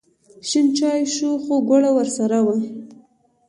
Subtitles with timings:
[0.47, 2.57] شین چای شو خو ګوړه ورسره وه.